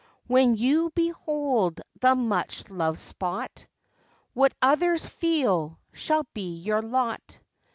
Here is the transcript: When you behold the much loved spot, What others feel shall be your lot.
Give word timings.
When 0.25 0.55
you 0.57 0.89
behold 0.95 1.79
the 1.99 2.15
much 2.15 2.71
loved 2.71 2.97
spot, 2.97 3.67
What 4.33 4.51
others 4.59 5.05
feel 5.05 5.77
shall 5.93 6.23
be 6.33 6.55
your 6.55 6.81
lot. 6.81 7.37